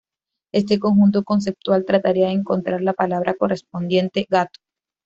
Este 0.51 0.79
conjunto 0.79 1.23
conceptual 1.23 1.85
trataría 1.85 2.25
de 2.29 2.33
encontrar 2.33 2.81
la 2.81 2.93
palabra 2.93 3.35
correspondiente 3.35 4.25
{gato}. 4.27 4.59